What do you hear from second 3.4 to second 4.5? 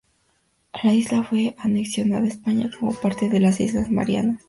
Islas Marianas.